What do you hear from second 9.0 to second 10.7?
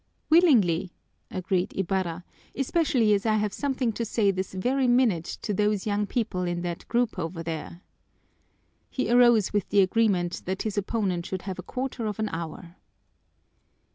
arose with the agreement that